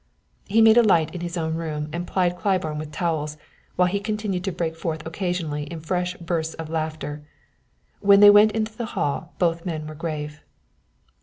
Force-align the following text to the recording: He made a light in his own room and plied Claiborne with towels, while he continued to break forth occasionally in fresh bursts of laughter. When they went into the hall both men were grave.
He 0.47 0.63
made 0.63 0.77
a 0.77 0.81
light 0.81 1.13
in 1.13 1.21
his 1.21 1.37
own 1.37 1.53
room 1.53 1.87
and 1.93 2.07
plied 2.07 2.35
Claiborne 2.35 2.79
with 2.79 2.91
towels, 2.91 3.37
while 3.75 3.87
he 3.87 3.99
continued 3.99 4.43
to 4.45 4.51
break 4.51 4.75
forth 4.75 5.05
occasionally 5.05 5.65
in 5.65 5.79
fresh 5.79 6.17
bursts 6.17 6.55
of 6.55 6.71
laughter. 6.71 7.21
When 7.99 8.19
they 8.19 8.31
went 8.31 8.51
into 8.53 8.75
the 8.75 8.85
hall 8.97 9.35
both 9.37 9.63
men 9.63 9.85
were 9.85 9.93
grave. 9.93 10.41